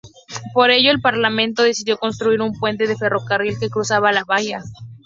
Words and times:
Por 0.55 0.71
ello, 0.71 0.89
el 0.89 0.99
Parlamento 0.99 1.61
decidió 1.61 1.99
construir 1.99 2.41
un 2.41 2.57
puente 2.57 2.87
de 2.87 2.97
ferrocarril 2.97 3.59
que 3.59 3.69
cruzara 3.69 4.11
la 4.11 4.23
bahía. 4.25 4.63